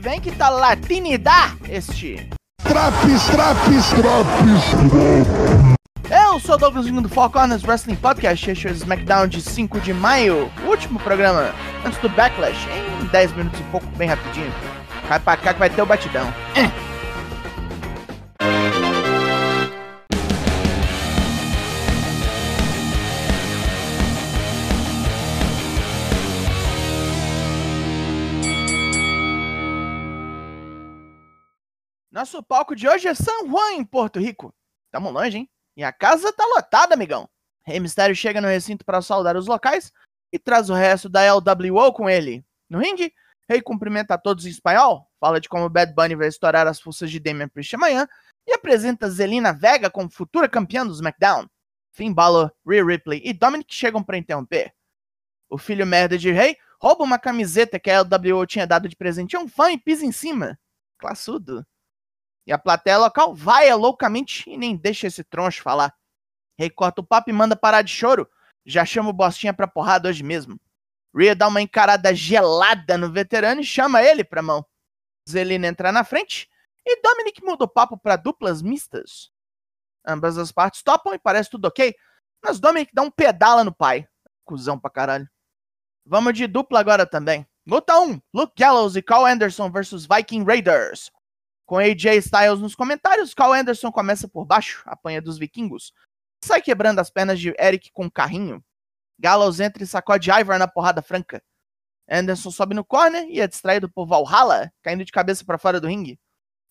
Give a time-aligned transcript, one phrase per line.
[0.00, 2.26] vem que tá latinidade este.
[2.62, 4.64] Traps, traps, traps.
[6.10, 9.42] Eu sou o Douglas Vinho do Four Corners Wrestling Podcast, este é o SmackDown de
[9.42, 11.54] 5 de maio, último programa
[11.84, 12.66] antes do Backlash,
[13.02, 14.52] em 10 minutos e pouco, bem rapidinho.
[15.08, 16.32] Vai pra cá que vai ter o batidão.
[32.20, 34.54] Nosso palco de hoje é San Juan, em Porto Rico.
[34.90, 35.50] Tamo longe, hein?
[35.74, 37.26] E a casa tá lotada, amigão.
[37.64, 39.90] Rei Mistério chega no recinto para saudar os locais
[40.30, 42.44] e traz o resto da LWO com ele.
[42.68, 43.14] No ringue,
[43.48, 47.10] Rei cumprimenta a todos em espanhol, fala de como Bad Bunny vai estourar as forças
[47.10, 48.06] de Damian Priest amanhã
[48.46, 51.48] e apresenta Zelina Vega como futura campeã do SmackDown.
[51.90, 54.74] Finn Balor, Rhea Ripley e Dominic chegam para interromper.
[55.48, 59.36] O filho merda de Rei rouba uma camiseta que a LWO tinha dado de presente
[59.36, 60.58] a um fã e pisa em cima.
[60.98, 61.64] Classudo.
[62.50, 65.96] E a plateia local vai loucamente e nem deixa esse troncho falar.
[66.58, 68.28] Recorta o papo e manda parar de choro.
[68.66, 70.60] Já chama o Bostinha pra porrada hoje mesmo.
[71.14, 74.66] Rhea dá uma encarada gelada no veterano e chama ele pra mão.
[75.28, 76.50] Zelina entra na frente
[76.84, 79.30] e Dominic muda o papo para duplas mistas.
[80.04, 81.94] Ambas as partes topam e parece tudo ok,
[82.42, 84.08] mas Dominic dá um pedala no pai.
[84.44, 85.30] Cusão pra caralho.
[86.04, 87.46] Vamos de dupla agora também.
[87.64, 91.12] Luta 1: Luke Gallows e Carl Anderson versus Viking Raiders.
[91.70, 95.92] Com AJ Styles nos comentários, Carl Anderson começa por baixo, apanha dos vikingos,
[96.44, 98.60] sai quebrando as pernas de Eric com um carrinho.
[99.16, 101.40] Gallows entra e sacode Ivar na porrada franca.
[102.10, 105.86] Anderson sobe no corner e é distraído por Valhalla, caindo de cabeça para fora do
[105.86, 106.18] ringue.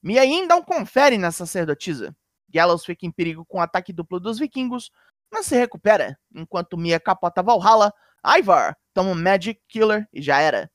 [0.03, 2.13] Mia Yin dá um confere na sacerdotisa.
[2.50, 4.91] Gallows fica em perigo com o ataque duplo dos vikingos,
[5.31, 10.69] mas se recupera, enquanto Mia capota Valhalla, Ivar toma um Magic Killer e já era.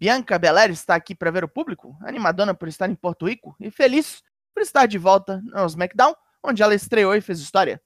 [0.00, 3.70] Bianca Belair está aqui para ver o público, animadona por estar em Porto Rico e
[3.70, 4.22] feliz
[4.54, 7.78] por estar de volta no SmackDown, onde ela estreou e fez história.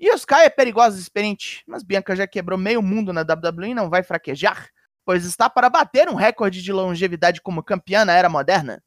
[0.00, 3.74] E Sky é perigosa e experiente, mas Bianca já quebrou meio mundo na WWE e
[3.74, 4.70] não vai fraquejar,
[5.04, 8.82] pois está para bater um recorde de longevidade como campeã na era moderna.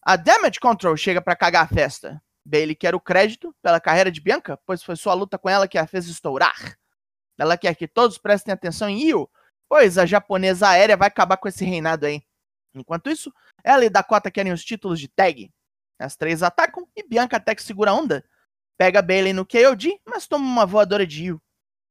[0.00, 2.22] A Damage Control chega para cagar a festa.
[2.44, 5.76] Bailey quer o crédito pela carreira de Bianca, pois foi sua luta com ela que
[5.76, 6.76] a fez estourar.
[7.36, 9.28] Ela quer que todos prestem atenção em Io,
[9.68, 12.22] Pois a japonesa aérea vai acabar com esse reinado aí.
[12.74, 13.32] Enquanto isso,
[13.64, 15.50] ela e Dakota querem os títulos de tag.
[15.98, 18.24] As três atacam e Bianca até que segura a onda.
[18.78, 21.42] Pega Bailey no KOD, mas toma uma voadora de Yu.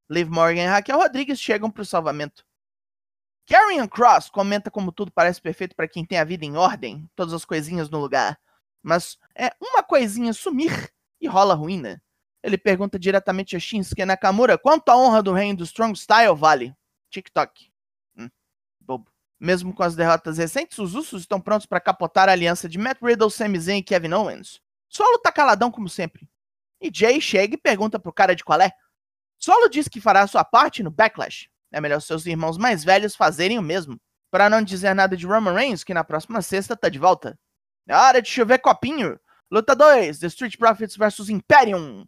[0.10, 2.46] Liv Morgan e Raquel Rodrigues chegam pro salvamento.
[3.48, 7.34] Karrion Cross comenta como tudo parece perfeito para quem tem a vida em ordem, todas
[7.34, 8.40] as coisinhas no lugar.
[8.82, 10.92] Mas é uma coisinha sumir
[11.22, 12.02] e rola ruína.
[12.44, 16.76] Ele pergunta diretamente a Shinsuke Nakamura quanto a honra do reino do Strong Style vale.
[17.16, 17.72] TikTok.
[18.18, 18.30] Hum,
[18.80, 19.12] bobo.
[19.40, 23.02] Mesmo com as derrotas recentes, os Usos estão prontos para capotar a aliança de Matt
[23.02, 24.62] Riddle, Sami Zayn e Kevin Owens.
[24.90, 26.30] Solo tá caladão como sempre.
[26.82, 28.72] E Jay chega e pergunta pro cara de qual é.
[29.38, 31.50] Solo diz que fará sua parte no Backlash.
[31.72, 34.00] É melhor seus irmãos mais velhos fazerem o mesmo.
[34.32, 37.38] Para não dizer nada de Roman Reigns, que na próxima sexta tá de volta.
[37.88, 39.20] É hora de chover copinho.
[39.52, 42.06] Luta 2, The Street Profits vs Imperium.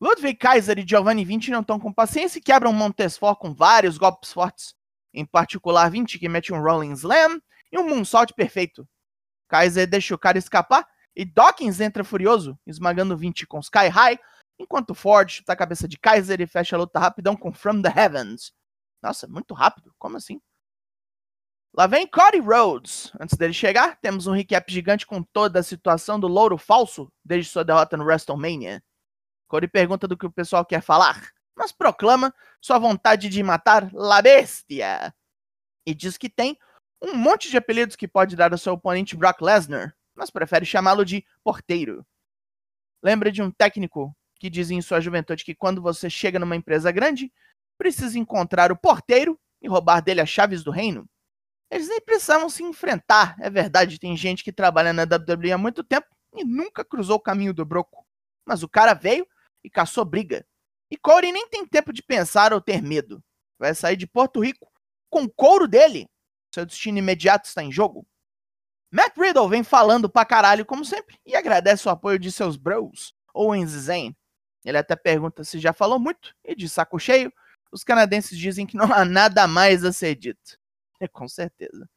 [0.00, 4.32] Ludwig Kaiser e Giovanni Vinci não estão com paciência e quebram Montesfort com vários golpes
[4.32, 4.74] fortes.
[5.12, 7.40] Em particular, Vinci que mete um Rolling Slam
[7.72, 8.88] e um Moonsault perfeito.
[9.48, 10.86] Kaiser deixa o cara escapar
[11.16, 14.20] e Dawkins entra furioso, esmagando Vinci com Sky High,
[14.56, 17.88] enquanto Ford chuta a cabeça de Kaiser e fecha a luta rapidão com From the
[17.88, 18.52] Heavens.
[19.02, 20.40] Nossa, muito rápido, como assim?
[21.74, 23.12] Lá vem Cody Rhodes.
[23.20, 27.50] Antes dele chegar, temos um recap gigante com toda a situação do louro falso desde
[27.50, 28.82] sua derrota no WrestleMania.
[29.48, 34.22] Cody pergunta do que o pessoal quer falar, mas proclama sua vontade de matar La
[34.22, 35.12] Bestia.
[35.86, 36.56] E diz que tem
[37.02, 41.04] um monte de apelidos que pode dar ao seu oponente Brock Lesnar, mas prefere chamá-lo
[41.04, 42.06] de porteiro.
[43.02, 46.92] Lembra de um técnico que dizia em sua juventude que quando você chega numa empresa
[46.92, 47.32] grande,
[47.76, 51.08] precisa encontrar o porteiro e roubar dele as chaves do reino?
[51.70, 55.84] Eles nem precisavam se enfrentar, é verdade, tem gente que trabalha na WWE há muito
[55.84, 58.06] tempo e nunca cruzou o caminho do broco.
[58.44, 59.26] Mas o cara veio
[59.68, 60.44] e caçou briga.
[60.90, 63.22] E Corey nem tem tempo de pensar ou ter medo.
[63.58, 64.72] Vai sair de Porto Rico
[65.10, 66.08] com o couro dele.
[66.52, 68.06] Seu destino imediato está em jogo.
[68.90, 73.14] Matt Riddle vem falando pra caralho, como sempre, e agradece o apoio de seus bros,
[73.34, 74.16] Owens e Zayn.
[74.64, 77.30] Ele até pergunta se já falou muito, e de saco cheio,
[77.70, 80.58] os canadenses dizem que não há nada mais a ser dito.
[81.00, 81.88] É, com certeza.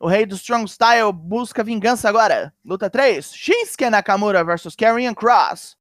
[0.00, 2.54] O rei do Strong Style busca vingança agora.
[2.64, 5.77] Luta 3: Shinsuke Nakamura vs Karrion Cross.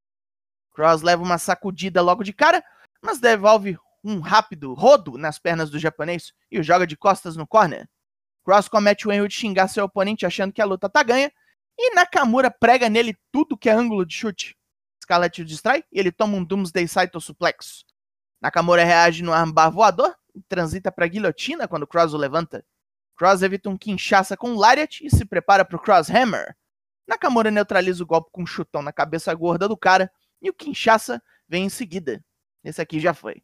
[0.78, 2.64] Cross leva uma sacudida logo de cara,
[3.02, 7.48] mas devolve um rápido rodo nas pernas do japonês e o joga de costas no
[7.48, 7.90] corner.
[8.46, 11.32] Cross comete o erro de xingar seu oponente achando que a luta tá ganha,
[11.76, 14.56] e Nakamura prega nele tudo que é ângulo de chute.
[15.02, 17.84] Scarlett o distrai e ele toma um Doomsday Saito suplex.
[18.40, 22.64] Nakamura reage no armbar voador e transita para guilhotina quando Cross o levanta.
[23.16, 26.56] Cross evita um Kinshasa com Lariat e se prepara para o Cross Hammer.
[27.08, 30.12] Nakamura neutraliza o golpe com um chutão na cabeça gorda do cara
[30.42, 32.24] e o Kinshasa vem em seguida.
[32.64, 33.44] Esse aqui já foi.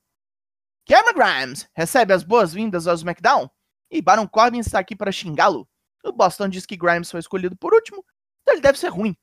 [0.86, 3.50] Cameron Grimes recebe as boas-vindas ao SmackDown
[3.90, 5.68] e Baron Corbin está aqui para xingá-lo.
[6.04, 8.04] O Boston diz que Grimes foi escolhido por último,
[8.42, 9.16] então ele deve ser ruim.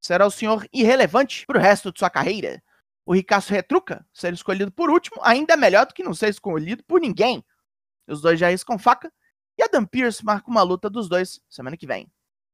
[0.00, 2.62] Será o senhor irrelevante para o resto de sua carreira.
[3.06, 6.84] O Ricasso retruca, ser escolhido por último ainda é melhor do que não ser escolhido
[6.84, 7.42] por ninguém.
[8.06, 9.12] Os dois já riscam faca
[9.56, 12.10] e Adam Pearce marca uma luta dos dois semana que vem.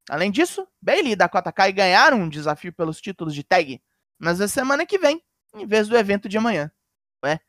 [0.08, 3.80] Além disso, Bailey e Dakota Kai ganharam um desafio pelos títulos de tag,
[4.22, 5.20] mas é semana que vem,
[5.52, 6.70] em vez do evento de amanhã.
[7.24, 7.40] Ué,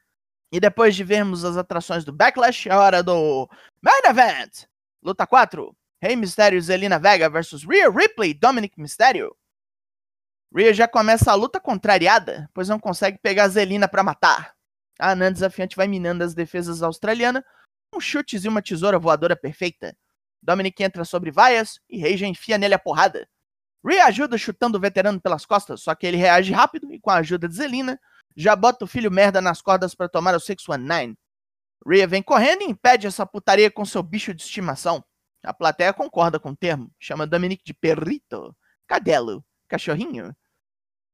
[0.52, 3.48] e depois de vermos as atrações do Backlash, é hora do
[3.80, 4.66] Main Event!
[5.04, 5.76] Luta 4.
[6.02, 9.36] Rey Mysterio Zelina Vega versus Rhea Ripley e Dominic Mysterio.
[10.52, 14.56] Rhea já começa a luta contrariada, pois não consegue pegar Zelina para matar.
[15.00, 17.44] A anã desafiante vai minando as defesas australianas,
[17.94, 19.96] um chutes e uma tesoura voadora perfeita.
[20.42, 23.30] Dominic entra sobre vaias e Rey já enfia nele a porrada.
[23.86, 27.16] Rhea ajuda chutando o veterano pelas costas, só que ele reage rápido e com a
[27.16, 28.00] ajuda de Zelina,
[28.36, 31.18] já bota o filho merda nas cordas para tomar o 619.
[31.86, 35.04] Rhea vem correndo e impede essa putaria com seu bicho de estimação.
[35.44, 38.56] A plateia concorda com o termo, chama Dominic de perrito,
[38.88, 40.34] cadelo, cachorrinho.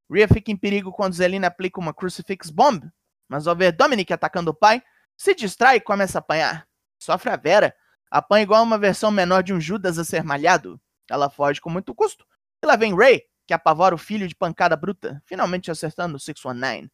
[0.08, 2.88] Rhea fica em perigo quando Zelina aplica uma Crucifix Bomb,
[3.28, 4.80] mas ao ver Dominic atacando o pai,
[5.16, 6.68] se distrai e começa a apanhar.
[6.98, 7.74] Sofre a Vera,
[8.10, 10.80] apanha igual uma versão menor de um Judas a ser malhado.
[11.10, 12.24] Ela foge com muito custo.
[12.62, 16.90] E lá vem Ray, que apavora o filho de pancada bruta, finalmente acertando o 619.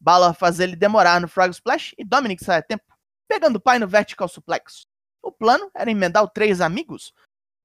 [0.00, 2.84] Balor faz ele demorar no Frog Splash e Dominic sai a tempo,
[3.26, 4.86] pegando o pai no Vertical Suplex.
[5.22, 7.12] O plano era emendar o três amigos,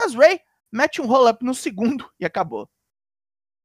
[0.02, 0.40] mas Ray
[0.72, 2.70] mete um roll-up no segundo e acabou.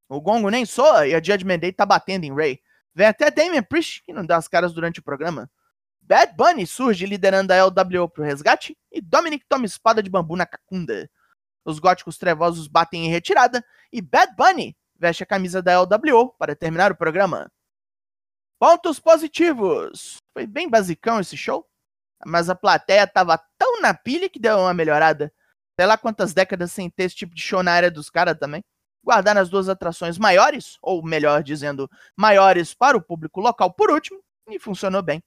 [0.09, 2.61] O gongo nem soa e a Judgment Day tá batendo em Ray.
[2.94, 5.50] Vem até Damian Priest, que não dá as caras durante o programa.
[6.00, 10.47] Bad Bunny surge liderando a LWO pro resgate e Dominic toma espada de bambu na
[10.47, 11.09] cacunda.
[11.69, 13.62] Os góticos trevosos batem em retirada
[13.93, 17.53] e Bad Bunny veste a camisa da LWO para terminar o programa.
[18.59, 20.17] Pontos positivos.
[20.32, 21.69] Foi bem basicão esse show,
[22.25, 25.31] mas a plateia tava tão na pilha que deu uma melhorada.
[25.79, 28.65] Sei lá quantas décadas sem ter esse tipo de show na área dos caras também.
[29.05, 31.87] Guardar as duas atrações maiores, ou melhor dizendo,
[32.17, 34.19] maiores para o público local por último,
[34.49, 35.23] e funcionou bem.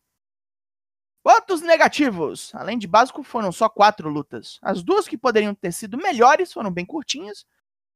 [1.23, 2.53] Pontos negativos.
[2.56, 4.57] Além de básico, foram só quatro lutas.
[4.62, 7.45] As duas que poderiam ter sido melhores foram bem curtinhas.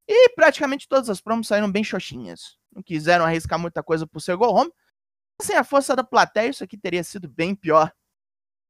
[0.07, 2.57] E praticamente todas as promos saíram bem xoxinhas.
[2.71, 4.71] Não quiseram arriscar muita coisa por ser go home,
[5.41, 7.91] sem a força da plateia, isso aqui teria sido bem pior.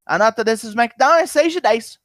[0.06, 2.00] A nota desse SmackDown é 6 de 10.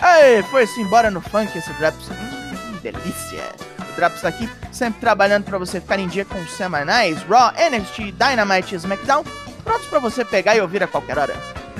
[0.00, 2.08] Aí, foi-se embora no funk esse Drops.
[2.10, 3.54] Hum, delícia.
[3.90, 8.12] O Drops aqui, sempre trabalhando para você ficar em dia com os semanais, Raw, NXT,
[8.12, 9.22] Dynamite e SmackDown,
[9.62, 11.34] prontos para você pegar e ouvir a qualquer hora.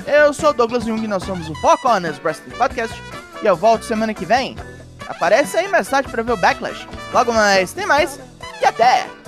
[0.05, 3.01] Eu sou Douglas Jung e nós somos o Foco Honors Wrestling Podcast
[3.41, 4.57] e eu volto semana que vem.
[5.07, 6.87] Aparece aí mais tarde para ver o Backlash.
[7.13, 8.19] Logo mais, tem mais
[8.61, 9.22] e até!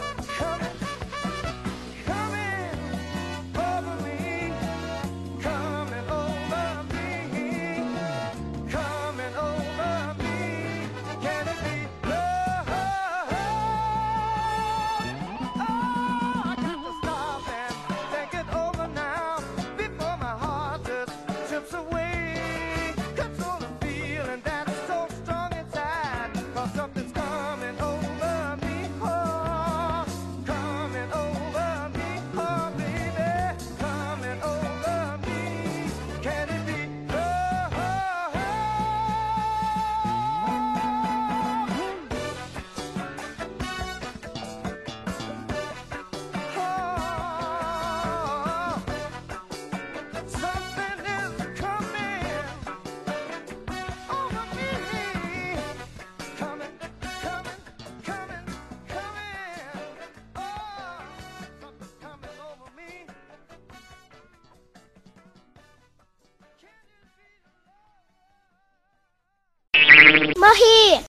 [70.36, 71.02] 妈咪